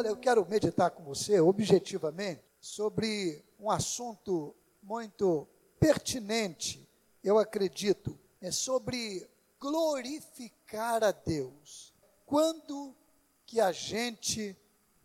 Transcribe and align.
Olha, 0.00 0.08
eu 0.08 0.16
quero 0.16 0.48
meditar 0.48 0.90
com 0.92 1.04
você 1.04 1.40
objetivamente 1.40 2.42
sobre 2.58 3.44
um 3.58 3.70
assunto 3.70 4.56
muito 4.82 5.46
pertinente, 5.78 6.88
eu 7.22 7.38
acredito, 7.38 8.18
é 8.40 8.50
sobre 8.50 9.28
glorificar 9.58 11.04
a 11.04 11.12
Deus. 11.12 11.92
Quando 12.24 12.96
que 13.44 13.60
a 13.60 13.72
gente 13.72 14.56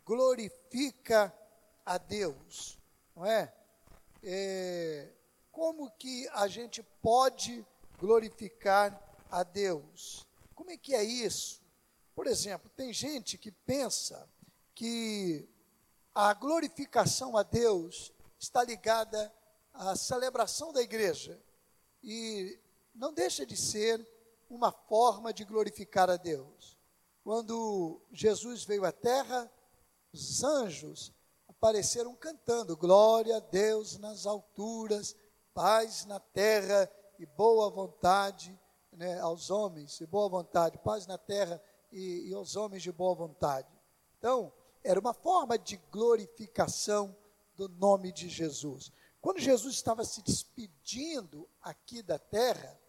glorifica 0.02 1.30
a 1.84 1.98
Deus, 1.98 2.78
não 3.14 3.26
é? 3.26 3.52
é 4.22 5.10
como 5.52 5.90
que 5.90 6.26
a 6.32 6.48
gente 6.48 6.82
pode 7.02 7.62
glorificar 7.98 8.98
a 9.30 9.42
Deus? 9.42 10.26
Como 10.54 10.70
é 10.70 10.76
que 10.78 10.94
é 10.94 11.04
isso? 11.04 11.60
Por 12.14 12.26
exemplo, 12.26 12.70
tem 12.74 12.94
gente 12.94 13.36
que 13.36 13.52
pensa 13.52 14.26
que 14.76 15.48
a 16.14 16.34
glorificação 16.34 17.34
a 17.34 17.42
Deus 17.42 18.12
está 18.38 18.62
ligada 18.62 19.32
à 19.72 19.96
celebração 19.96 20.70
da 20.70 20.82
igreja 20.82 21.42
e 22.04 22.60
não 22.94 23.12
deixa 23.12 23.46
de 23.46 23.56
ser 23.56 24.06
uma 24.50 24.70
forma 24.70 25.32
de 25.32 25.44
glorificar 25.44 26.10
a 26.10 26.16
Deus. 26.16 26.76
Quando 27.24 28.02
Jesus 28.12 28.64
veio 28.64 28.84
à 28.84 28.92
terra, 28.92 29.50
os 30.12 30.44
anjos 30.44 31.10
apareceram 31.48 32.14
cantando: 32.14 32.76
Glória 32.76 33.38
a 33.38 33.40
Deus 33.40 33.96
nas 33.98 34.26
alturas, 34.26 35.16
paz 35.54 36.04
na 36.04 36.20
terra 36.20 36.88
e 37.18 37.24
boa 37.24 37.70
vontade 37.70 38.56
né, 38.92 39.18
aos 39.20 39.50
homens, 39.50 39.98
e 40.02 40.06
boa 40.06 40.28
vontade, 40.28 40.78
paz 40.78 41.06
na 41.06 41.16
terra 41.16 41.60
e, 41.90 42.28
e 42.28 42.34
aos 42.34 42.56
homens 42.56 42.82
de 42.82 42.92
boa 42.92 43.14
vontade. 43.14 43.68
Então, 44.18 44.52
era 44.86 45.00
uma 45.00 45.12
forma 45.12 45.58
de 45.58 45.76
glorificação 45.90 47.14
do 47.56 47.68
nome 47.68 48.12
de 48.12 48.28
Jesus. 48.28 48.92
Quando 49.20 49.40
Jesus 49.40 49.74
estava 49.74 50.04
se 50.04 50.22
despedindo 50.22 51.48
aqui 51.60 52.02
da 52.02 52.20
terra, 52.20 52.80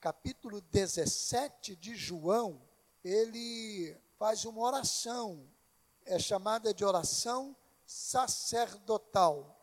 capítulo 0.00 0.60
17 0.60 1.76
de 1.76 1.94
João, 1.94 2.60
ele 3.04 3.96
faz 4.18 4.44
uma 4.44 4.62
oração, 4.62 5.48
é 6.04 6.18
chamada 6.18 6.74
de 6.74 6.84
oração 6.84 7.54
sacerdotal. 7.86 9.56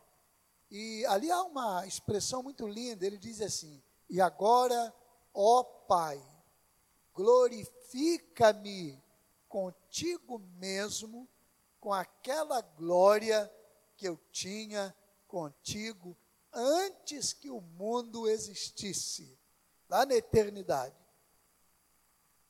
E 0.70 1.04
ali 1.04 1.30
há 1.30 1.42
uma 1.42 1.86
expressão 1.86 2.42
muito 2.42 2.66
linda, 2.66 3.04
ele 3.04 3.18
diz 3.18 3.42
assim: 3.42 3.82
E 4.08 4.18
agora, 4.18 4.94
ó 5.34 5.62
Pai, 5.62 6.18
glorifica-me 7.12 8.98
contigo 9.46 10.38
mesmo, 10.56 11.28
com 11.82 11.92
aquela 11.92 12.60
glória 12.60 13.52
que 13.96 14.06
eu 14.06 14.16
tinha 14.30 14.96
contigo 15.26 16.16
antes 16.52 17.32
que 17.32 17.50
o 17.50 17.60
mundo 17.60 18.28
existisse, 18.28 19.36
lá 19.88 20.06
na 20.06 20.14
eternidade. 20.14 20.94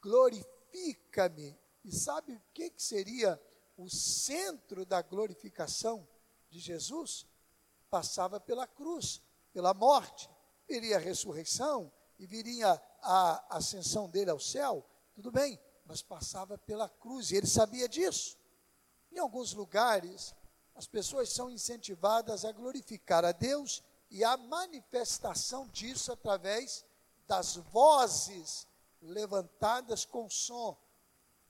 Glorifica-me. 0.03 1.59
E 1.83 1.91
sabe 1.91 2.35
o 2.35 2.43
que, 2.53 2.69
que 2.69 2.83
seria 2.83 3.41
o 3.75 3.89
centro 3.89 4.85
da 4.85 5.01
glorificação 5.01 6.07
de 6.51 6.59
Jesus? 6.59 7.27
Passava 7.89 8.39
pela 8.39 8.67
cruz, 8.67 9.23
pela 9.51 9.73
morte, 9.73 10.29
viria 10.69 10.97
a 10.97 11.01
ressurreição 11.01 11.91
e 12.19 12.27
viria 12.27 12.71
a 13.01 13.57
ascensão 13.57 14.11
dele 14.11 14.31
ao 14.31 14.39
céu, 14.39 14.87
tudo 15.15 15.33
bem, 15.33 15.59
mas 15.87 16.03
passava 16.03 16.59
pela 16.59 16.87
cruz 16.87 17.31
e 17.31 17.37
ele 17.37 17.47
sabia 17.47 17.89
disso. 17.89 18.42
Em 19.13 19.19
alguns 19.19 19.53
lugares, 19.53 20.35
as 20.75 20.87
pessoas 20.87 21.29
são 21.29 21.51
incentivadas 21.51 22.47
a 22.47 22.53
glorificar 22.53 23.25
a 23.25 23.33
Deus 23.33 23.83
e 24.11 24.25
a 24.25 24.37
manifestação 24.39 25.69
disso 25.69 26.11
através 26.11 26.85
das 27.27 27.57
vozes 27.57 28.67
levantadas 29.03 30.07
com 30.07 30.31
som. 30.31 30.79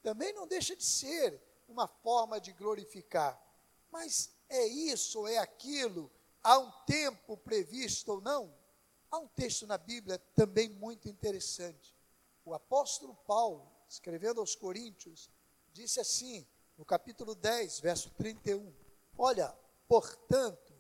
Também 0.02 0.32
não 0.32 0.46
deixa 0.46 0.74
de 0.74 0.84
ser 0.84 1.40
uma 1.68 1.86
forma 1.86 2.40
de 2.40 2.52
glorificar. 2.52 3.40
Mas 3.92 4.34
é 4.48 4.66
isso 4.66 5.26
é 5.28 5.38
aquilo? 5.38 6.10
Há 6.42 6.58
um 6.58 6.70
tempo 6.84 7.36
previsto 7.36 8.12
ou 8.12 8.20
não? 8.20 8.52
Há 9.08 9.18
um 9.18 9.28
texto 9.28 9.68
na 9.68 9.78
Bíblia 9.78 10.18
também 10.34 10.68
muito 10.68 11.08
interessante. 11.08 11.94
O 12.44 12.54
apóstolo 12.54 13.14
Paulo, 13.14 13.70
escrevendo 13.88 14.40
aos 14.40 14.56
Coríntios, 14.56 15.30
disse 15.72 16.00
assim, 16.00 16.44
no 16.82 16.86
capítulo 16.86 17.36
10, 17.36 17.78
verso 17.78 18.10
31. 18.10 18.74
Olha, 19.16 19.56
portanto, 19.86 20.74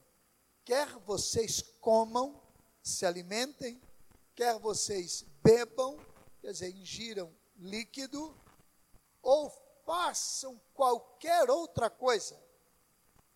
quer 0.64 0.88
vocês 0.98 1.62
comam, 1.80 2.42
se 2.82 3.06
alimentem, 3.06 3.80
quer 4.34 4.58
vocês 4.58 5.24
bebam, 5.44 5.96
quer 6.40 6.50
dizer, 6.50 6.74
ingiram 6.74 7.32
líquido, 7.56 8.36
ou 9.22 9.48
façam 9.86 10.60
qualquer 10.74 11.48
outra 11.48 11.88
coisa, 11.88 12.36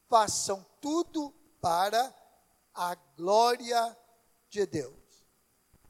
façam 0.08 0.66
tudo 0.80 1.32
para 1.60 2.12
a 2.74 2.96
glória 3.16 3.96
de 4.50 4.66
Deus. 4.66 5.24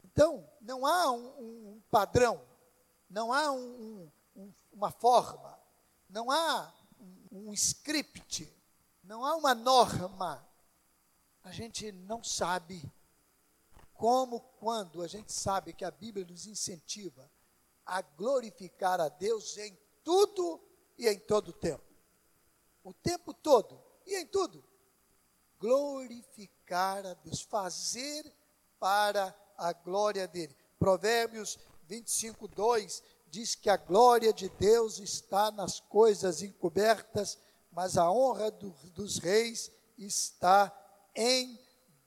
Então, 0.05 0.47
não 0.61 0.85
há 0.85 1.11
um, 1.11 1.73
um 1.73 1.83
padrão, 1.91 2.47
não 3.09 3.33
há 3.33 3.51
um, 3.51 4.11
um, 4.37 4.53
uma 4.75 4.91
forma, 4.91 5.56
não 6.09 6.31
há 6.31 6.75
um 7.31 7.53
script, 7.53 8.53
não 9.03 9.25
há 9.25 9.37
uma 9.37 9.55
norma. 9.55 10.47
A 11.43 11.53
gente 11.53 11.93
não 11.93 12.25
sabe 12.25 12.83
como, 13.95 14.41
quando 14.59 15.03
a 15.03 15.09
gente 15.09 15.33
sabe 15.33 15.73
que 15.73 15.85
a 15.85 15.91
Bíblia 15.91 16.27
nos 16.27 16.47
incentiva 16.47 17.31
a 17.85 18.03
glorificar 18.03 19.01
a 19.01 19.09
Deus 19.09 19.57
em 19.57 19.79
tudo 20.03 20.61
e 20.99 21.09
em 21.09 21.19
todo 21.19 21.49
o 21.49 21.53
tempo. 21.53 21.85
O 22.83 22.93
tempo 22.93 23.33
todo 23.33 23.81
e 24.05 24.17
em 24.17 24.27
tudo. 24.27 24.65
Glorificar 25.59 27.07
a 27.07 27.15
Deus, 27.15 27.43
fazer 27.43 28.31
para 28.79 29.35
a 29.57 29.73
glória 29.73 30.27
dele. 30.29 30.55
Provérbios 30.79 31.59
25, 31.87 32.49
2 32.49 33.03
diz 33.29 33.55
que 33.55 33.69
a 33.69 33.77
glória 33.77 34.33
de 34.33 34.49
Deus 34.49 34.99
está 34.99 35.51
nas 35.51 35.81
coisas 35.81 36.43
encobertas 36.43 37.39
mas 37.77 37.97
a 37.99 38.11
honra 38.11 38.51
do, 38.51 38.71
dos 38.95 39.19
reis 39.19 39.71
está 39.99 40.75
em 41.15 41.61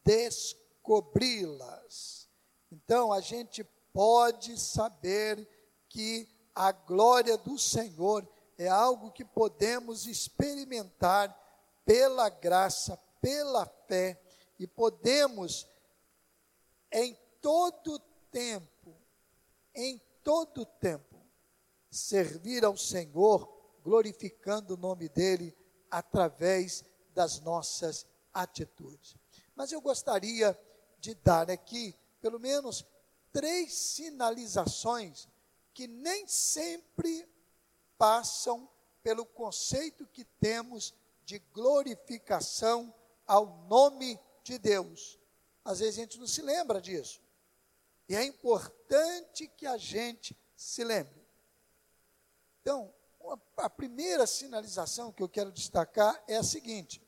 descobri-las. 0.04 2.28
Então 2.72 3.14
a 3.14 3.22
gente 3.22 3.64
pode 3.94 4.60
saber 4.60 5.48
que 5.88 6.28
a 6.56 6.72
glória 6.72 7.38
do 7.38 7.60
Senhor 7.60 8.28
é 8.58 8.68
algo 8.68 9.12
que 9.12 9.24
podemos 9.24 10.08
experimentar 10.08 11.38
pela 11.86 12.30
graça, 12.30 13.00
pela 13.22 13.68
fé, 13.88 14.20
e 14.58 14.66
podemos 14.66 15.68
em 16.92 17.16
todo 17.40 18.00
tempo, 18.32 18.96
em 19.76 20.02
todo 20.24 20.66
tempo, 20.66 21.09
servir 21.90 22.64
ao 22.64 22.78
Senhor, 22.78 23.48
glorificando 23.84 24.74
o 24.74 24.78
nome 24.78 25.10
dEle 25.10 25.56
através 25.90 26.84
das 27.14 27.40
nossas 27.40 28.06
atitudes. 28.34 29.16
Mas 29.56 29.72
eu 29.72 29.82
gostaria 29.82 30.58
de 31.00 31.16
dar 31.16 31.50
aqui, 31.50 31.96
pelo 32.22 32.40
menos, 32.40 32.86
três 33.32 33.74
sinalizações 33.74 35.28
que 35.74 35.88
nem 35.88 36.28
sempre 36.28 37.28
passam 37.98 38.70
pelo 39.02 39.26
conceito 39.26 40.06
que 40.08 40.26
temos 40.26 40.94
de 41.24 41.40
glorificação 41.54 42.94
ao 43.26 43.46
nome 43.68 44.20
de 44.44 44.58
Deus. 44.58 45.20
Às 45.64 45.80
vezes 45.80 45.98
a 45.98 46.02
gente 46.02 46.20
não 46.20 46.28
se 46.28 46.42
lembra 46.42 46.82
disso. 46.82 47.22
E 48.08 48.16
é 48.16 48.24
importante 48.24 49.48
que 49.48 49.68
a 49.68 49.78
gente 49.78 50.36
se 50.56 50.84
lembre. 50.84 51.19
Então, 52.62 52.94
a 53.58 53.70
primeira 53.70 54.26
sinalização 54.26 55.12
que 55.12 55.22
eu 55.22 55.30
quero 55.30 55.52
destacar 55.52 56.24
é 56.28 56.38
a 56.38 56.44
seguinte: 56.44 57.02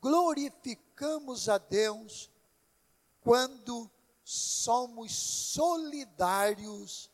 glorificamos 0.00 1.48
a 1.48 1.58
Deus 1.58 2.30
quando 3.20 3.90
somos 4.22 5.12
solidários 5.12 7.10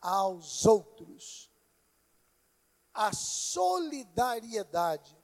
aos 0.00 0.66
outros. 0.66 1.50
A 2.94 3.12
solidariedade 3.12 5.16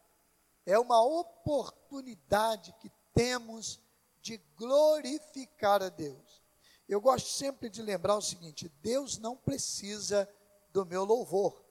é 0.64 0.78
uma 0.78 1.02
oportunidade 1.02 2.72
que 2.80 2.90
temos 3.12 3.80
de 4.20 4.38
glorificar 4.56 5.82
a 5.82 5.88
Deus. 5.88 6.42
Eu 6.88 7.00
gosto 7.00 7.28
sempre 7.28 7.68
de 7.68 7.82
lembrar 7.82 8.16
o 8.16 8.22
seguinte: 8.22 8.68
Deus 8.80 9.18
não 9.18 9.36
precisa 9.36 10.28
do 10.70 10.84
meu 10.84 11.04
louvor. 11.04 11.64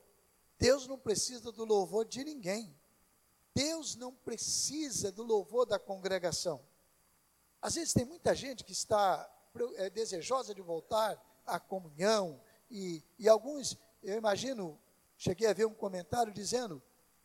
Deus 0.57 0.87
não 0.87 0.97
precisa 0.97 1.51
do 1.51 1.65
louvor 1.65 2.05
de 2.05 2.23
ninguém. 2.23 2.75
Deus 3.53 3.95
não 3.95 4.13
precisa 4.13 5.11
do 5.11 5.23
louvor 5.23 5.65
da 5.65 5.79
congregação. 5.79 6.63
Às 7.61 7.75
vezes 7.75 7.93
tem 7.93 8.05
muita 8.05 8.35
gente 8.35 8.63
que 8.63 8.71
está 8.71 9.29
é, 9.75 9.89
desejosa 9.89 10.53
de 10.53 10.61
voltar 10.61 11.21
à 11.45 11.59
comunhão, 11.59 12.39
e, 12.69 13.03
e 13.17 13.27
alguns, 13.29 13.77
eu 14.03 14.17
imagino, 14.17 14.79
cheguei 15.17 15.47
a 15.47 15.53
ver 15.53 15.65
um 15.65 15.73
comentário 15.73 16.33
dizendo: 16.33 16.81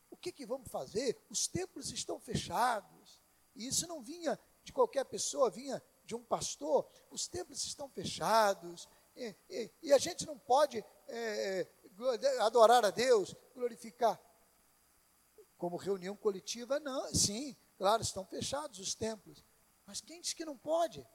o 0.09 0.17
que, 0.17 0.31
que 0.31 0.45
vamos 0.45 0.69
fazer? 0.71 1.17
Os 1.29 1.47
templos 1.47 1.91
estão 1.91 2.19
fechados. 2.19 3.21
E 3.55 3.67
isso 3.67 3.87
não 3.87 4.01
vinha 4.01 4.39
de 4.63 4.71
qualquer 4.71 5.05
pessoa, 5.05 5.49
vinha 5.49 5.83
de 6.05 6.15
um 6.15 6.23
pastor. 6.23 6.87
Os 7.11 7.27
templos 7.27 7.63
estão 7.65 7.89
fechados. 7.89 8.87
E, 9.15 9.35
e, 9.49 9.71
e 9.83 9.93
a 9.93 9.97
gente 9.97 10.25
não 10.25 10.37
pode 10.37 10.83
é, 11.13 11.67
adorar 12.39 12.83
a 12.83 12.89
Deus, 12.89 13.35
glorificar. 13.53 14.19
Como 15.57 15.77
reunião 15.77 16.15
coletiva, 16.15 16.79
não, 16.79 17.13
sim, 17.13 17.55
claro, 17.77 18.01
estão 18.01 18.25
fechados 18.25 18.79
os 18.79 18.95
templos. 18.95 19.43
Mas 19.85 20.01
quem 20.01 20.19
diz 20.19 20.33
que 20.33 20.43
não 20.43 20.57
pode? 20.57 21.05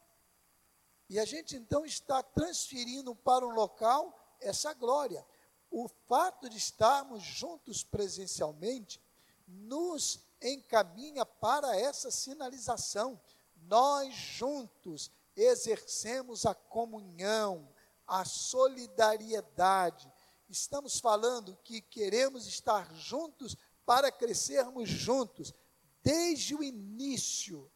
E 1.09 1.19
a 1.19 1.25
gente 1.25 1.57
então 1.57 1.85
está 1.85 2.23
transferindo 2.23 3.15
para 3.15 3.47
um 3.47 3.51
local 3.51 4.37
essa 4.41 4.73
glória. 4.75 5.25
O 5.71 5.89
fato 5.89 6.49
de 6.49 6.57
estarmos 6.57 7.23
juntos 7.23 7.83
presencialmente 7.83 9.03
nos 9.47 10.21
encaminha 10.41 11.25
para 11.27 11.77
essa 11.77 12.11
sinalização. 12.11 13.21
Nós 13.57 14.15
juntos 14.15 15.11
exercemos 15.35 16.47
a 16.47 16.55
comunhão, 16.55 17.69
a 18.09 18.25
solidariedade. 18.25 20.11
Estamos 20.49 20.99
falando 20.99 21.57
que 21.63 21.81
queremos 21.83 22.47
estar 22.47 22.93
juntos 22.95 23.57
para 23.85 24.11
crescermos 24.11 24.89
juntos. 24.89 25.55
Desde 26.03 26.55
o 26.55 26.63
início, 26.63 27.71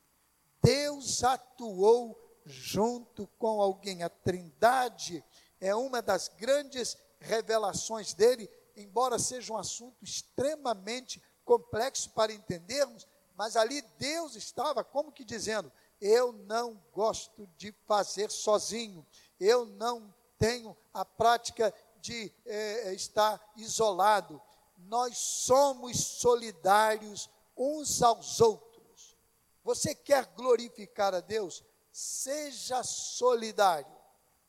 Deus 0.62 1.22
atuou 1.22 2.18
junto 2.44 3.26
com 3.38 3.60
alguém. 3.60 4.02
A 4.02 4.08
Trindade 4.08 5.22
é 5.60 5.74
uma 5.74 6.00
das 6.00 6.28
grandes 6.28 6.96
revelações 7.20 8.14
dele, 8.14 8.50
embora 8.74 9.18
seja 9.18 9.52
um 9.52 9.58
assunto 9.58 10.02
extremamente 10.02 11.22
complexo 11.44 12.10
para 12.10 12.32
entendermos, 12.32 13.06
mas 13.36 13.56
ali 13.56 13.82
Deus 13.98 14.34
estava 14.36 14.82
como 14.84 15.12
que 15.12 15.24
dizendo: 15.24 15.70
Eu 16.00 16.32
não 16.32 16.82
gosto 16.92 17.46
de 17.56 17.72
fazer 17.86 18.30
sozinho, 18.30 19.06
eu 19.38 19.66
não 19.66 20.14
tenho 20.42 20.76
a 20.92 21.04
prática 21.04 21.72
de 22.00 22.32
é, 22.44 22.92
estar 22.94 23.40
isolado. 23.56 24.42
Nós 24.76 25.16
somos 25.16 25.96
solidários 26.00 27.30
uns 27.56 28.02
aos 28.02 28.40
outros. 28.40 29.16
Você 29.62 29.94
quer 29.94 30.26
glorificar 30.34 31.14
a 31.14 31.20
Deus? 31.20 31.64
Seja 31.92 32.82
solidário. 32.82 33.96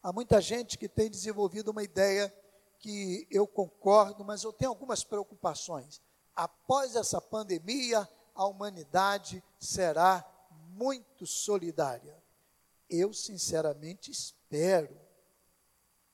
Há 0.01 0.11
muita 0.11 0.41
gente 0.41 0.79
que 0.79 0.89
tem 0.89 1.11
desenvolvido 1.11 1.69
uma 1.69 1.83
ideia 1.83 2.33
que 2.79 3.27
eu 3.29 3.45
concordo, 3.45 4.25
mas 4.25 4.43
eu 4.43 4.51
tenho 4.51 4.71
algumas 4.71 5.03
preocupações. 5.03 6.01
Após 6.35 6.95
essa 6.95 7.21
pandemia, 7.21 8.09
a 8.33 8.47
humanidade 8.47 9.43
será 9.59 10.25
muito 10.69 11.27
solidária. 11.27 12.17
Eu, 12.89 13.13
sinceramente, 13.13 14.09
espero 14.09 15.02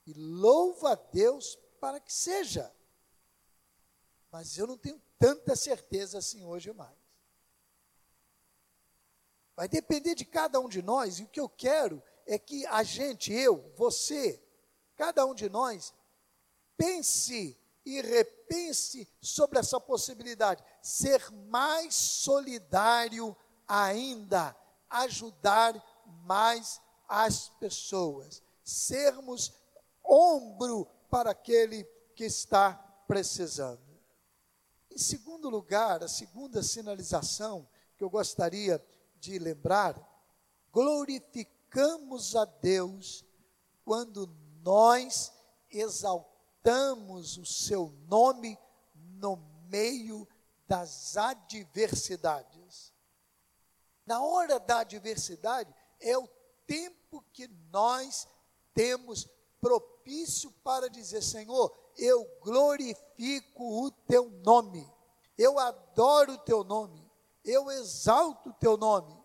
e 0.10 0.14
louvo 0.14 0.88
a 0.88 0.96
Deus 0.96 1.56
para 1.80 2.00
que 2.00 2.12
seja. 2.12 2.74
Mas 4.32 4.58
eu 4.58 4.66
não 4.66 4.78
tenho 4.78 5.00
tanta 5.20 5.56
certeza 5.56 6.18
assim 6.18 6.44
hoje 6.44 6.74
mais. 6.74 6.98
Vai 9.56 9.68
depender 9.68 10.16
de 10.16 10.26
cada 10.26 10.60
um 10.60 10.68
de 10.68 10.82
nós, 10.82 11.20
e 11.20 11.24
o 11.24 11.28
que 11.28 11.40
eu 11.40 11.48
quero 11.48 12.02
é 12.26 12.40
que 12.40 12.66
a 12.68 12.82
gente, 12.82 13.32
eu, 13.32 13.72
você, 13.76 14.42
cada 14.96 15.26
um 15.26 15.36
de 15.36 15.48
nós, 15.48 15.94
pense 16.76 17.56
e 17.86 18.02
repense 18.02 19.08
sobre 19.22 19.60
essa 19.60 19.80
possibilidade. 19.80 20.64
Ser 20.82 21.30
mais 21.32 21.94
solidário 21.94 23.36
ainda, 23.68 24.56
ajudar 24.90 25.76
mais 26.24 26.82
as 27.08 27.50
pessoas, 27.60 28.42
sermos 28.64 29.59
ombro 30.10 30.86
para 31.10 31.32
aquele 31.32 31.84
que 32.16 32.26
está 32.26 32.74
precisando. 33.08 33.90
Em 34.92 34.98
segundo 34.98 35.50
lugar, 35.50 36.04
a 36.04 36.08
segunda 36.08 36.64
sinalização 36.64 37.68
que 37.96 38.04
eu 38.04 38.10
gostaria 38.10 38.84
de 39.20 39.38
lembrar, 39.38 39.96
glorificamos 40.72 42.36
a 42.36 42.46
Deus 42.46 43.26
quando 43.86 44.28
nós 44.62 45.32
exaltamos 45.70 47.38
o 47.38 47.46
seu 47.46 47.94
nome 48.08 48.58
no 48.96 49.38
meio 49.70 50.28
das 50.68 51.18
adversidades. 51.18 52.94
Na 54.06 54.22
hora 54.22 54.60
da 54.60 54.80
adversidade, 54.80 55.74
é 56.00 56.18
o 56.18 56.28
tempo 56.66 57.24
que 57.34 57.48
nós 57.72 58.28
temos 58.74 59.28
propício 60.10 60.52
para 60.64 60.90
dizer: 60.90 61.22
Senhor, 61.22 61.72
eu 61.96 62.26
glorifico 62.42 63.86
o 63.86 63.92
teu 63.92 64.30
nome, 64.44 64.92
eu 65.38 65.60
adoro 65.60 66.34
o 66.34 66.38
teu 66.40 66.64
nome, 66.64 67.08
eu 67.46 67.70
exalto 67.70 68.50
o 68.50 68.54
teu 68.54 68.76
nome. 68.76 69.16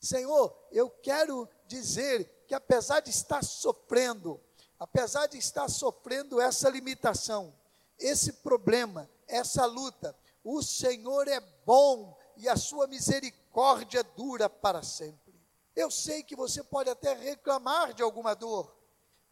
Senhor, 0.00 0.56
eu 0.70 0.88
quero 0.88 1.48
dizer 1.66 2.44
que 2.46 2.54
apesar 2.54 3.00
de 3.00 3.10
estar 3.10 3.42
sofrendo, 3.42 4.40
apesar 4.78 5.26
de 5.26 5.36
estar 5.36 5.68
sofrendo 5.68 6.40
essa 6.40 6.70
limitação, 6.70 7.52
esse 7.98 8.34
problema, 8.34 9.10
essa 9.26 9.66
luta, 9.66 10.16
o 10.44 10.62
Senhor 10.62 11.26
é 11.26 11.40
bom 11.66 12.16
e 12.36 12.48
a 12.48 12.56
sua 12.56 12.86
misericórdia 12.86 14.04
dura 14.04 14.48
para 14.48 14.84
sempre. 14.84 15.34
Eu 15.74 15.90
sei 15.90 16.22
que 16.22 16.36
você 16.36 16.62
pode 16.62 16.88
até 16.88 17.12
reclamar 17.12 17.92
de 17.92 18.02
alguma 18.02 18.34
dor, 18.34 18.77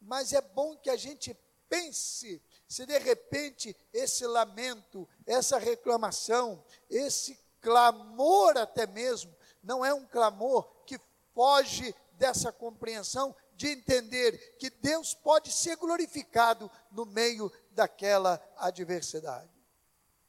mas 0.07 0.33
é 0.33 0.41
bom 0.41 0.77
que 0.77 0.89
a 0.89 0.97
gente 0.97 1.37
pense 1.69 2.41
se 2.69 2.87
de 2.87 2.99
repente 2.99 3.77
esse 3.93 4.27
lamento, 4.27 5.09
essa 5.27 5.59
reclamação, 5.59 6.65
esse 6.89 7.39
clamor 7.61 8.57
até 8.57 8.87
mesmo, 8.87 9.35
não 9.63 9.85
é 9.85 9.93
um 9.93 10.07
clamor 10.07 10.65
que 10.85 11.01
foge 11.35 11.95
dessa 12.13 12.53
compreensão 12.53 13.35
de 13.55 13.69
entender 13.69 14.57
que 14.59 14.71
Deus 14.71 15.15
pode 15.15 15.53
ser 15.53 15.77
glorificado 15.77 16.71
no 16.91 17.05
meio 17.05 17.51
daquela 17.73 18.41
adversidade. 18.57 19.51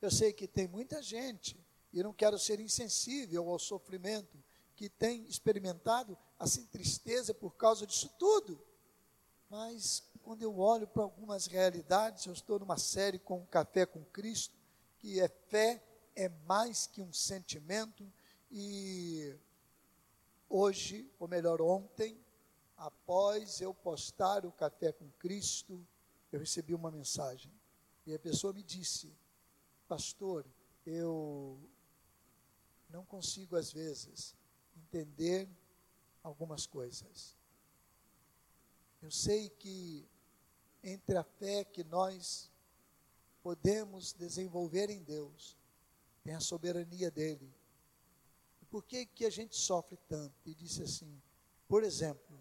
Eu 0.02 0.10
sei 0.10 0.34
que 0.34 0.48
tem 0.48 0.68
muita 0.68 1.02
gente, 1.02 1.60
e 1.94 2.02
não 2.02 2.14
quero 2.14 2.38
ser 2.40 2.60
insensível 2.60 3.50
ao 3.50 3.60
sofrimento, 3.60 4.38
que 4.76 4.90
tem 4.90 5.26
experimentado 5.28 6.18
assim 6.38 6.66
tristeza 6.68 7.34
por 7.34 7.56
causa 7.56 7.86
disso 7.86 8.14
tudo. 8.18 8.62
Mas 9.50 10.04
quando 10.24 10.42
eu 10.42 10.60
olho 10.60 10.88
para 10.88 11.04
algumas 11.04 11.48
realidades, 11.48 12.26
eu 12.26 12.34
estou 12.34 12.60
numa 12.60 12.78
série 12.78 13.18
com 13.18 13.46
Café 13.46 13.86
com 13.86 14.04
Cristo, 14.06 14.56
que 15.00 15.20
é 15.22 15.28
fé 15.28 15.82
é 16.16 16.28
mais 16.46 16.88
que 16.88 17.02
um 17.02 17.14
sentimento 17.14 18.12
e 18.52 19.38
hoje, 20.50 21.10
ou 21.20 21.28
melhor, 21.28 21.62
ontem, 21.62 22.20
após 22.76 23.62
eu 23.62 23.74
postar 23.74 24.46
o 24.46 24.52
Café 24.52 24.92
com 24.92 25.10
Cristo, 25.20 25.86
eu 26.32 26.40
recebi 26.40 26.74
uma 26.74 26.90
mensagem. 26.90 27.52
E 28.06 28.16
a 28.16 28.20
pessoa 28.20 28.52
me 28.52 28.64
disse: 28.64 29.16
Pastor, 29.88 30.44
eu 30.86 31.60
não 32.90 33.06
consigo 33.06 33.56
às 33.56 33.72
vezes 33.72 34.36
entender 34.76 35.48
algumas 36.24 36.66
coisas. 36.66 37.37
Eu 39.02 39.12
sei 39.12 39.50
que 39.50 40.08
entre 40.84 41.18
a 41.18 41.24
fé 41.24 41.64
que 41.64 41.84
nós 41.84 42.52
podemos 43.44 44.14
desenvolver 44.14 44.90
em 44.90 45.04
Deus, 45.04 45.58
tem 46.24 46.34
a 46.34 46.40
soberania 46.40 47.12
dele. 47.12 47.54
Por 48.70 48.84
que, 48.84 49.06
que 49.06 49.26
a 49.26 49.30
gente 49.30 49.56
sofre 49.56 49.98
tanto? 50.08 50.36
E 50.46 50.54
disse 50.54 50.84
assim, 50.84 51.22
por 51.68 51.84
exemplo, 51.84 52.38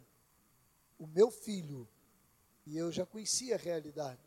o 0.99 1.07
meu 1.07 1.31
filho, 1.31 1.89
e 2.65 2.77
eu 2.77 2.91
já 2.91 3.07
conhecia 3.07 3.55
a 3.55 3.59
realidade, 3.59 4.21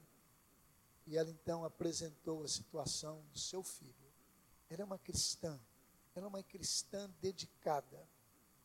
e 1.06 1.18
ela 1.18 1.30
então 1.30 1.66
apresentou 1.66 2.44
a 2.44 2.48
situação 2.48 3.22
do 3.34 3.40
seu 3.40 3.64
filho. 3.64 3.96
Ela 4.70 4.84
é 4.84 4.86
uma 4.86 5.00
cristã, 5.00 5.60
ela 6.16 6.28
é 6.28 6.30
uma 6.30 6.44
cristã 6.44 7.10
dedicada, 7.20 8.08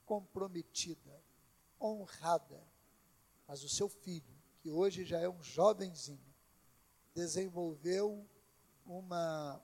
comprometida, 0.05 1.23
honrada 1.81 2.63
mas 3.47 3.63
o 3.63 3.69
seu 3.69 3.89
filho, 3.89 4.35
que 4.61 4.71
hoje 4.71 5.05
já 5.05 5.21
é 5.21 5.29
um 5.29 5.43
jovenzinho, 5.43 6.35
desenvolveu 7.15 8.27
uma 8.87 9.63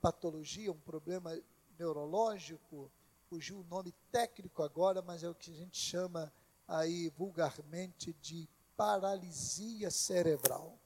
patologia, 0.00 0.72
um 0.72 0.80
problema 0.80 1.38
neurológico, 1.78 2.90
fugiu 3.28 3.60
o 3.60 3.64
nome 3.64 3.92
técnico 4.10 4.62
agora, 4.62 5.00
mas 5.02 5.22
é 5.22 5.28
o 5.28 5.34
que 5.34 5.50
a 5.50 5.54
gente 5.54 5.78
chama 5.78 6.32
aí 6.66 7.10
vulgarmente 7.10 8.12
de 8.14 8.48
paralisia 8.76 9.90
cerebral. 9.90 10.78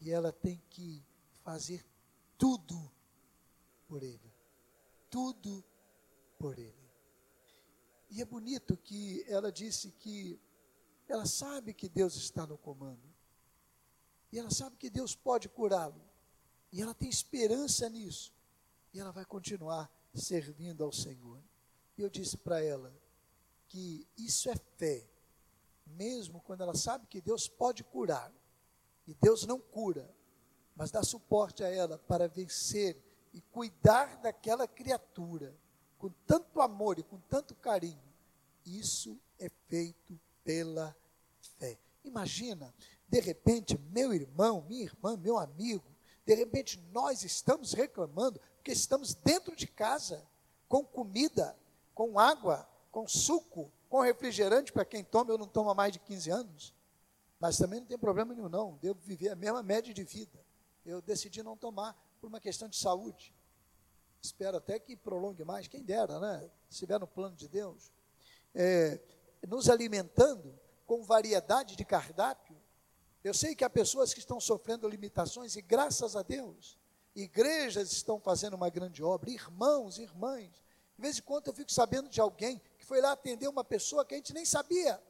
E 0.00 0.10
ela 0.10 0.32
tem 0.32 0.62
que 0.68 1.02
fazer 1.42 1.84
tudo 2.36 2.90
por 3.88 4.02
ele. 4.02 4.32
Tudo 5.08 5.64
por 6.38 6.58
ele. 6.58 6.90
E 8.10 8.20
é 8.20 8.24
bonito 8.24 8.76
que 8.76 9.24
ela 9.26 9.50
disse 9.50 9.90
que 9.92 10.38
ela 11.08 11.26
sabe 11.26 11.72
que 11.72 11.88
Deus 11.88 12.16
está 12.16 12.46
no 12.46 12.58
comando. 12.58 13.14
E 14.32 14.38
ela 14.38 14.50
sabe 14.50 14.76
que 14.76 14.90
Deus 14.90 15.14
pode 15.14 15.48
curá-lo. 15.48 16.00
E 16.72 16.82
ela 16.82 16.94
tem 16.94 17.08
esperança 17.08 17.88
nisso. 17.88 18.32
E 18.92 19.00
ela 19.00 19.12
vai 19.12 19.24
continuar 19.24 19.90
servindo 20.14 20.82
ao 20.84 20.92
Senhor. 20.92 21.40
E 21.96 22.02
eu 22.02 22.10
disse 22.10 22.36
para 22.36 22.62
ela 22.62 22.92
que 23.68 24.06
isso 24.16 24.48
é 24.50 24.56
fé, 24.76 25.08
mesmo 25.86 26.40
quando 26.40 26.62
ela 26.62 26.74
sabe 26.74 27.06
que 27.06 27.20
Deus 27.20 27.48
pode 27.48 27.84
curar. 27.84 28.32
E 29.06 29.14
Deus 29.14 29.46
não 29.46 29.60
cura, 29.60 30.12
mas 30.74 30.90
dá 30.90 31.02
suporte 31.02 31.62
a 31.62 31.68
ela 31.68 31.98
para 31.98 32.28
vencer 32.28 33.00
e 33.32 33.40
cuidar 33.40 34.16
daquela 34.20 34.66
criatura 34.66 35.56
com 35.98 36.10
tanto 36.26 36.60
amor 36.60 36.98
e 36.98 37.02
com 37.02 37.18
tanto 37.20 37.54
carinho. 37.54 38.02
Isso 38.64 39.18
é 39.38 39.48
feito 39.68 40.20
pela 40.46 40.96
fé. 41.58 41.76
Imagina, 42.04 42.72
de 43.08 43.20
repente, 43.20 43.76
meu 43.90 44.14
irmão, 44.14 44.64
minha 44.68 44.84
irmã, 44.84 45.16
meu 45.16 45.36
amigo, 45.36 45.84
de 46.24 46.34
repente 46.34 46.80
nós 46.92 47.24
estamos 47.24 47.72
reclamando 47.72 48.40
porque 48.56 48.70
estamos 48.70 49.12
dentro 49.12 49.54
de 49.56 49.66
casa, 49.66 50.24
com 50.68 50.84
comida, 50.84 51.56
com 51.92 52.18
água, 52.18 52.66
com 52.92 53.06
suco, 53.06 53.70
com 53.88 54.00
refrigerante 54.00 54.72
para 54.72 54.84
quem 54.84 55.04
toma, 55.04 55.32
eu 55.32 55.38
não 55.38 55.46
tomo 55.46 55.70
há 55.70 55.74
mais 55.74 55.92
de 55.92 55.98
15 55.98 56.30
anos. 56.30 56.74
Mas 57.38 57.58
também 57.58 57.80
não 57.80 57.86
tem 57.86 57.98
problema 57.98 58.34
nenhum, 58.34 58.48
não. 58.48 58.78
Devo 58.80 58.98
viver 59.00 59.28
a 59.30 59.36
mesma 59.36 59.62
média 59.62 59.92
de 59.92 60.02
vida. 60.04 60.44
Eu 60.84 61.02
decidi 61.02 61.42
não 61.42 61.56
tomar 61.56 61.94
por 62.20 62.28
uma 62.28 62.40
questão 62.40 62.68
de 62.68 62.76
saúde. 62.76 63.34
Espero 64.22 64.56
até 64.56 64.78
que 64.78 64.96
prolongue 64.96 65.44
mais, 65.44 65.68
quem 65.68 65.82
dera, 65.82 66.18
né? 66.18 66.40
Se 66.68 66.76
estiver 66.76 66.98
no 66.98 67.06
plano 67.06 67.36
de 67.36 67.48
Deus. 67.48 67.92
É, 68.54 68.98
nos 69.46 69.68
alimentando 69.68 70.58
com 70.86 71.02
variedade 71.02 71.76
de 71.76 71.84
cardápio. 71.84 72.56
Eu 73.22 73.34
sei 73.34 73.54
que 73.54 73.64
há 73.64 73.70
pessoas 73.70 74.14
que 74.14 74.20
estão 74.20 74.38
sofrendo 74.38 74.88
limitações 74.88 75.56
e 75.56 75.62
graças 75.62 76.14
a 76.14 76.22
Deus, 76.22 76.78
igrejas 77.14 77.90
estão 77.90 78.20
fazendo 78.20 78.54
uma 78.54 78.70
grande 78.70 79.02
obra, 79.02 79.30
irmãos, 79.30 79.98
irmãs. 79.98 80.50
De 80.96 81.02
vez 81.02 81.18
em 81.18 81.22
quando 81.22 81.48
eu 81.48 81.54
fico 81.54 81.72
sabendo 81.72 82.08
de 82.08 82.20
alguém 82.20 82.60
que 82.78 82.86
foi 82.86 83.00
lá 83.00 83.12
atender 83.12 83.48
uma 83.48 83.64
pessoa 83.64 84.04
que 84.04 84.14
a 84.14 84.16
gente 84.16 84.32
nem 84.32 84.44
sabia. 84.44 85.02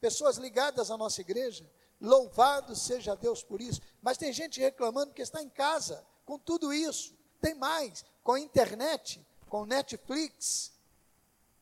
Pessoas 0.00 0.38
ligadas 0.38 0.90
à 0.90 0.96
nossa 0.96 1.20
igreja. 1.20 1.70
Louvado 2.00 2.74
seja 2.74 3.14
Deus 3.14 3.42
por 3.42 3.60
isso. 3.60 3.80
Mas 4.00 4.16
tem 4.16 4.32
gente 4.32 4.60
reclamando 4.60 5.12
que 5.12 5.22
está 5.22 5.42
em 5.42 5.48
casa 5.48 6.04
com 6.24 6.38
tudo 6.38 6.72
isso. 6.72 7.16
Tem 7.40 7.54
mais, 7.54 8.04
com 8.22 8.36
internet, 8.36 9.24
com 9.48 9.64
Netflix, 9.64 10.72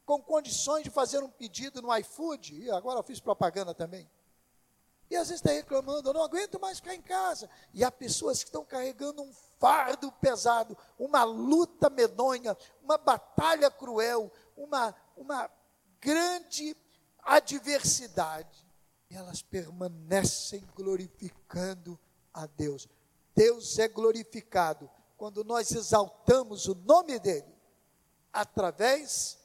com 0.06 0.22
condições 0.22 0.84
de 0.84 0.90
fazer 0.90 1.22
um 1.22 1.28
pedido 1.28 1.82
no 1.82 1.94
iFood. 1.98 2.54
E 2.54 2.70
agora 2.70 3.00
eu 3.00 3.02
fiz 3.02 3.18
propaganda 3.18 3.74
também. 3.74 4.08
E 5.10 5.16
às 5.16 5.28
vezes 5.28 5.40
está 5.40 5.52
reclamando, 5.52 6.08
eu 6.08 6.14
não 6.14 6.22
aguento 6.22 6.58
mais 6.60 6.78
ficar 6.78 6.94
em 6.94 7.02
casa. 7.02 7.50
E 7.74 7.84
há 7.84 7.90
pessoas 7.90 8.38
que 8.38 8.48
estão 8.48 8.64
carregando 8.64 9.22
um 9.22 9.32
fardo 9.58 10.10
pesado, 10.12 10.78
uma 10.98 11.24
luta 11.24 11.90
medonha, 11.90 12.56
uma 12.82 12.96
batalha 12.96 13.70
cruel, 13.70 14.32
uma, 14.56 14.94
uma 15.16 15.50
grande 16.00 16.76
adversidade. 17.22 18.64
E 19.10 19.16
elas 19.16 19.42
permanecem 19.42 20.64
glorificando 20.74 21.98
a 22.32 22.46
Deus. 22.46 22.88
Deus 23.34 23.78
é 23.78 23.88
glorificado 23.88 24.90
quando 25.16 25.44
nós 25.44 25.70
exaltamos 25.70 26.66
o 26.66 26.74
nome 26.74 27.18
dEle 27.18 27.56
através 28.32 29.38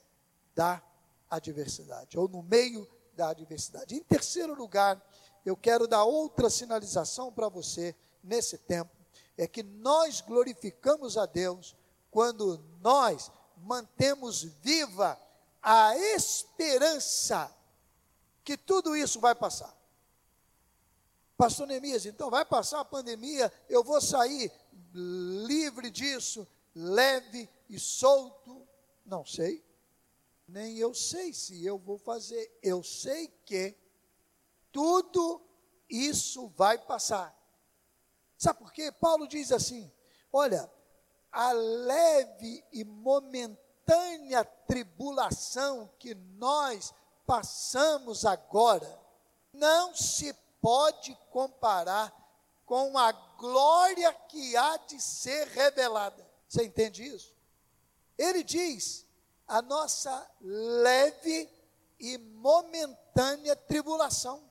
da 0.55 0.81
adversidade, 1.29 2.17
ou 2.17 2.27
no 2.27 2.43
meio 2.43 2.87
da 3.15 3.29
adversidade. 3.29 3.95
Em 3.95 4.03
terceiro 4.03 4.53
lugar, 4.53 5.01
eu 5.45 5.55
quero 5.55 5.87
dar 5.87 6.03
outra 6.03 6.49
sinalização 6.49 7.31
para 7.31 7.49
você 7.49 7.95
nesse 8.23 8.57
tempo, 8.57 8.91
é 9.37 9.47
que 9.47 9.63
nós 9.63 10.21
glorificamos 10.21 11.17
a 11.17 11.25
Deus 11.25 11.75
quando 12.11 12.63
nós 12.81 13.31
mantemos 13.57 14.43
viva 14.43 15.19
a 15.61 15.97
esperança 15.97 17.51
que 18.43 18.57
tudo 18.57 18.95
isso 18.95 19.19
vai 19.19 19.33
passar. 19.33 19.75
Pastor 21.37 21.65
Neemias, 21.65 22.05
então 22.05 22.29
vai 22.29 22.45
passar 22.45 22.81
a 22.81 22.85
pandemia, 22.85 23.51
eu 23.67 23.83
vou 23.83 23.99
sair 23.99 24.51
livre 24.93 25.89
disso, 25.89 26.47
leve 26.75 27.49
e 27.69 27.79
solto. 27.79 28.67
Não 29.05 29.25
sei, 29.25 29.63
nem 30.51 30.77
eu 30.77 30.93
sei 30.93 31.33
se 31.33 31.65
eu 31.65 31.77
vou 31.77 31.97
fazer. 31.97 32.59
Eu 32.61 32.83
sei 32.83 33.27
que 33.45 33.75
tudo 34.71 35.41
isso 35.89 36.47
vai 36.49 36.77
passar. 36.77 37.35
Sabe 38.37 38.59
por 38.59 38.71
quê? 38.73 38.91
Paulo 38.91 39.27
diz 39.27 39.51
assim: 39.51 39.91
olha, 40.31 40.69
a 41.31 41.51
leve 41.51 42.63
e 42.71 42.83
momentânea 42.83 44.43
tribulação 44.43 45.89
que 45.97 46.13
nós 46.13 46.93
passamos 47.25 48.25
agora 48.25 48.99
não 49.53 49.95
se 49.95 50.33
pode 50.61 51.17
comparar 51.29 52.13
com 52.65 52.97
a 52.97 53.11
glória 53.11 54.13
que 54.13 54.55
há 54.55 54.77
de 54.77 54.99
ser 54.99 55.47
revelada. 55.47 56.29
Você 56.47 56.65
entende 56.65 57.03
isso? 57.03 57.33
Ele 58.17 58.43
diz: 58.43 59.05
a 59.51 59.61
nossa 59.61 60.31
leve 60.39 61.49
e 61.99 62.17
momentânea 62.17 63.53
tribulação. 63.53 64.49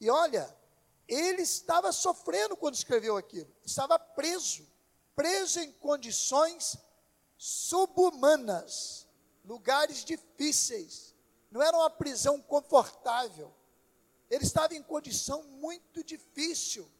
E 0.00 0.10
olha, 0.10 0.52
ele 1.06 1.42
estava 1.42 1.92
sofrendo 1.92 2.56
quando 2.56 2.74
escreveu 2.74 3.16
aquilo, 3.16 3.48
estava 3.64 4.00
preso, 4.00 4.66
preso 5.14 5.60
em 5.60 5.70
condições 5.70 6.76
subhumanas, 7.38 9.06
lugares 9.44 10.04
difíceis, 10.04 11.14
não 11.48 11.62
era 11.62 11.76
uma 11.76 11.90
prisão 11.90 12.42
confortável, 12.42 13.54
ele 14.28 14.42
estava 14.42 14.74
em 14.74 14.82
condição 14.82 15.44
muito 15.44 16.02
difícil. 16.02 16.90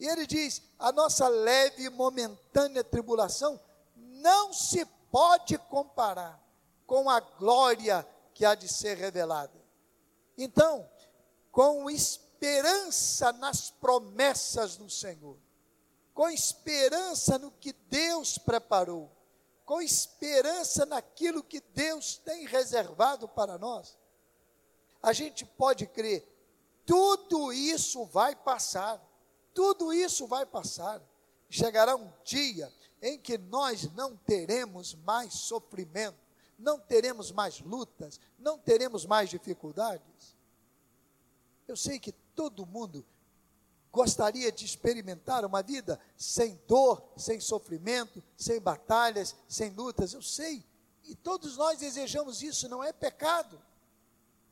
E 0.00 0.06
ele 0.06 0.26
diz: 0.26 0.62
a 0.76 0.90
nossa 0.90 1.28
leve 1.28 1.84
e 1.84 1.90
momentânea 1.90 2.82
tribulação 2.82 3.60
não 3.94 4.52
se 4.52 4.84
pode 5.12 5.56
comparar 5.58 6.47
com 6.88 7.10
a 7.10 7.20
glória 7.20 8.08
que 8.32 8.46
há 8.46 8.54
de 8.54 8.66
ser 8.66 8.96
revelada. 8.96 9.52
Então, 10.38 10.88
com 11.52 11.90
esperança 11.90 13.30
nas 13.34 13.70
promessas 13.70 14.78
do 14.78 14.88
Senhor, 14.88 15.36
com 16.14 16.30
esperança 16.30 17.38
no 17.38 17.50
que 17.50 17.74
Deus 17.90 18.38
preparou, 18.38 19.12
com 19.66 19.82
esperança 19.82 20.86
naquilo 20.86 21.42
que 21.42 21.60
Deus 21.60 22.16
tem 22.16 22.46
reservado 22.46 23.28
para 23.28 23.58
nós, 23.58 23.98
a 25.02 25.12
gente 25.12 25.44
pode 25.44 25.86
crer, 25.86 26.26
tudo 26.86 27.52
isso 27.52 28.06
vai 28.06 28.34
passar, 28.34 28.98
tudo 29.52 29.92
isso 29.92 30.26
vai 30.26 30.46
passar. 30.46 31.02
Chegará 31.50 31.94
um 31.96 32.10
dia 32.24 32.72
em 33.02 33.18
que 33.18 33.36
nós 33.36 33.92
não 33.92 34.16
teremos 34.16 34.94
mais 34.94 35.34
sofrimento, 35.34 36.27
não 36.58 36.78
teremos 36.80 37.30
mais 37.30 37.60
lutas, 37.60 38.18
não 38.38 38.58
teremos 38.58 39.06
mais 39.06 39.30
dificuldades. 39.30 40.36
Eu 41.66 41.76
sei 41.76 41.98
que 41.98 42.12
todo 42.12 42.66
mundo 42.66 43.06
gostaria 43.92 44.50
de 44.50 44.64
experimentar 44.64 45.44
uma 45.44 45.62
vida 45.62 46.00
sem 46.16 46.60
dor, 46.66 47.02
sem 47.16 47.40
sofrimento, 47.40 48.22
sem 48.36 48.60
batalhas, 48.60 49.36
sem 49.48 49.70
lutas. 49.70 50.12
Eu 50.12 50.22
sei, 50.22 50.64
e 51.04 51.14
todos 51.14 51.56
nós 51.56 51.78
desejamos 51.78 52.42
isso, 52.42 52.68
não 52.68 52.82
é 52.82 52.92
pecado. 52.92 53.60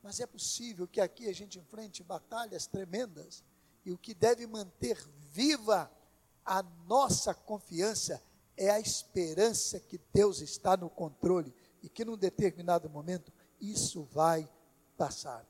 Mas 0.03 0.21
é 0.21 0.27
possível 0.27 0.87
que 0.87 1.01
aqui 1.01 1.29
a 1.29 1.35
gente 1.35 1.59
enfrente 1.59 2.03
batalhas 2.03 2.67
tremendas, 2.67 3.43
e 3.85 3.93
o 3.93 3.99
que 3.99 4.15
deve 4.15 4.47
manter 4.47 4.97
viva 5.31 5.91
a 6.45 6.63
nossa 6.87 7.35
confiança 7.35 8.23
é 8.57 8.71
a 8.71 8.81
esperança 8.81 9.79
que 9.81 10.01
Deus 10.13 10.41
está 10.41 10.77
no 10.77 10.89
controle 10.89 11.55
e 11.87 11.89
que 11.89 12.05
num 12.05 12.17
determinado 12.17 12.91
momento 12.91 13.33
isso 13.61 14.03
vai 14.13 14.49
passar. 14.99 15.47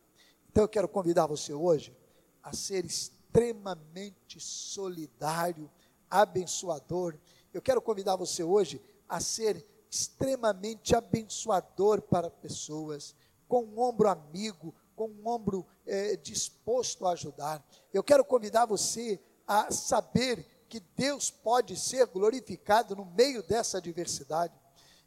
Então 0.51 0.65
eu 0.65 0.69
quero 0.69 0.87
convidar 0.87 1.27
você 1.27 1.55
hoje 1.55 1.97
a 2.43 2.53
ser 2.53 2.85
extremamente 2.85 4.39
solidário 4.39 5.71
abençoador. 6.11 7.17
Eu 7.55 7.63
quero 7.63 7.81
convidar 7.81 8.17
você 8.17 8.43
hoje 8.43 8.83
a 9.09 9.19
ser 9.19 9.67
extremamente 9.91 10.95
abençoador 10.95 12.03
para 12.03 12.29
pessoas, 12.29 13.15
com 13.49 13.65
um 13.65 13.81
ombro 13.81 14.07
amigo, 14.07 14.75
com 14.95 15.09
um 15.09 15.27
ombro 15.27 15.67
é, 15.87 16.17
disposto 16.17 17.07
a 17.07 17.13
ajudar. 17.13 17.67
Eu 17.95 18.05
quero 18.05 18.27
convidar 18.27 18.67
você 18.67 19.19
a 19.47 19.73
saber 19.73 20.47
que 20.69 20.81
Deus 20.81 21.31
pode 21.31 21.79
ser 21.79 22.07
glorificado 22.07 22.95
no 22.95 23.07
meio 23.07 23.43
dessa 23.43 23.79
adversidade. 23.79 24.53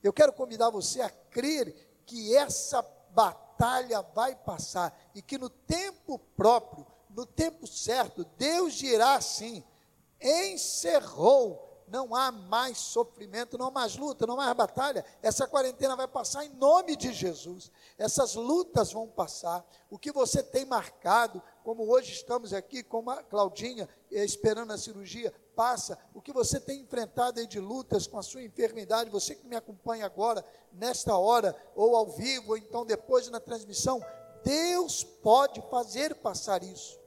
Eu 0.03 0.13
quero 0.13 0.33
convidar 0.33 0.69
você 0.69 1.01
a 1.01 1.09
crer 1.09 2.01
que 2.05 2.35
essa 2.35 2.81
batalha 3.11 4.01
vai 4.01 4.35
passar 4.35 4.97
e 5.13 5.21
que 5.21 5.37
no 5.37 5.49
tempo 5.49 6.19
próprio, 6.37 6.85
no 7.09 7.25
tempo 7.25 7.67
certo, 7.67 8.23
Deus 8.37 8.73
dirá 8.73 9.15
assim: 9.15 9.63
encerrou 10.21 11.69
não 11.89 12.15
há 12.15 12.31
mais 12.31 12.77
sofrimento, 12.77 13.57
não 13.57 13.67
há 13.67 13.71
mais 13.71 13.97
luta, 13.97 14.25
não 14.25 14.35
há 14.35 14.45
mais 14.45 14.57
batalha. 14.57 15.03
Essa 15.21 15.47
quarentena 15.47 15.95
vai 15.95 16.07
passar 16.07 16.45
em 16.45 16.49
nome 16.49 16.95
de 16.95 17.11
Jesus. 17.11 17.71
Essas 17.97 18.35
lutas 18.35 18.93
vão 18.93 19.07
passar. 19.07 19.65
O 19.89 19.97
que 19.97 20.11
você 20.11 20.41
tem 20.43 20.65
marcado, 20.65 21.41
como 21.63 21.91
hoje 21.91 22.13
estamos 22.13 22.53
aqui 22.53 22.83
com 22.83 23.09
a 23.09 23.23
Claudinha 23.23 23.89
eh, 24.11 24.23
esperando 24.23 24.71
a 24.71 24.77
cirurgia, 24.77 25.33
passa. 25.59 25.99
O 26.13 26.21
que 26.21 26.31
você 26.31 26.57
tem 26.57 26.79
enfrentado 26.79 27.37
aí 27.37 27.45
de 27.45 27.59
lutas 27.59 28.07
com 28.07 28.17
a 28.17 28.23
sua 28.23 28.41
enfermidade, 28.41 29.09
você 29.09 29.35
que 29.35 29.45
me 29.45 29.57
acompanha 29.57 30.05
agora, 30.05 30.41
nesta 30.71 31.17
hora, 31.17 31.53
ou 31.75 31.97
ao 31.97 32.09
vivo, 32.09 32.51
ou 32.51 32.57
então 32.57 32.85
depois 32.85 33.29
na 33.29 33.41
transmissão, 33.41 34.01
Deus 34.41 35.03
pode 35.03 35.61
fazer 35.69 36.15
passar 36.15 36.63
isso. 36.63 36.97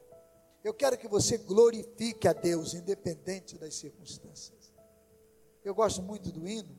Eu 0.62 0.74
quero 0.74 0.98
que 0.98 1.08
você 1.08 1.38
glorifique 1.38 2.28
a 2.28 2.34
Deus, 2.34 2.74
independente 2.74 3.56
das 3.56 3.74
circunstâncias. 3.74 4.70
Eu 5.64 5.74
gosto 5.74 6.02
muito 6.02 6.30
do 6.30 6.46
hino 6.46 6.76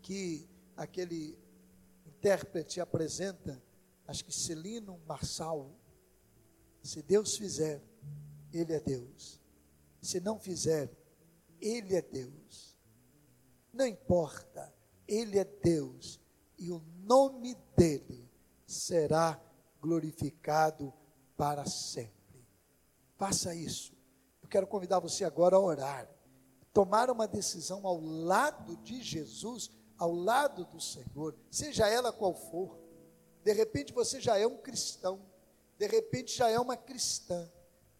que 0.00 0.48
aquele 0.76 1.36
intérprete 2.06 2.80
apresenta, 2.80 3.60
acho 4.06 4.24
que 4.24 4.32
Celino 4.32 5.00
Marçal. 5.08 5.72
Se 6.84 7.02
Deus 7.02 7.36
fizer, 7.36 7.82
Ele 8.52 8.74
é 8.74 8.78
Deus. 8.78 9.41
Se 10.02 10.20
não 10.20 10.38
fizer, 10.38 10.90
Ele 11.60 11.96
é 11.96 12.02
Deus. 12.02 12.78
Não 13.72 13.86
importa, 13.86 14.70
Ele 15.08 15.38
é 15.38 15.44
Deus 15.44 16.20
e 16.58 16.70
o 16.70 16.82
nome 17.04 17.54
dele 17.76 18.28
será 18.66 19.40
glorificado 19.80 20.92
para 21.36 21.64
sempre. 21.64 22.46
Faça 23.16 23.54
isso. 23.54 23.96
Eu 24.42 24.48
quero 24.48 24.66
convidar 24.66 24.98
você 24.98 25.24
agora 25.24 25.56
a 25.56 25.60
orar 25.60 26.12
tomar 26.72 27.10
uma 27.10 27.28
decisão 27.28 27.86
ao 27.86 28.00
lado 28.00 28.76
de 28.78 29.02
Jesus, 29.02 29.70
ao 29.98 30.12
lado 30.12 30.64
do 30.64 30.80
Senhor, 30.80 31.36
seja 31.50 31.86
ela 31.88 32.12
qual 32.12 32.34
for. 32.34 32.78
De 33.44 33.52
repente 33.52 33.92
você 33.92 34.20
já 34.20 34.38
é 34.38 34.46
um 34.46 34.56
cristão, 34.56 35.20
de 35.78 35.86
repente 35.86 36.36
já 36.36 36.48
é 36.48 36.58
uma 36.58 36.76
cristã, 36.76 37.50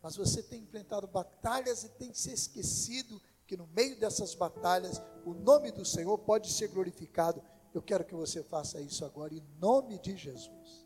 mas 0.03 0.17
você 0.17 0.43
tem 0.43 0.63
enfrentado 0.63 1.07
batalhas 1.07 1.85
e 1.85 1.89
tem 1.91 2.13
se 2.13 2.33
esquecido 2.33 3.23
que 3.47 3.57
no 3.57 3.67
meio 3.69 3.99
dessas 3.99 4.35
batalhas 4.35 5.01
o 5.25 5.33
nome 5.33 5.71
do 5.71 5.85
Senhor 5.85 6.19
pode 6.19 6.51
ser 6.51 6.69
glorificado. 6.69 7.43
Eu 7.73 7.81
quero 7.81 8.05
que 8.05 8.15
você 8.15 8.43
faça 8.43 8.81
isso 8.81 9.05
agora 9.05 9.33
em 9.33 9.43
nome 9.61 9.99
de 9.99 10.17
Jesus. 10.17 10.82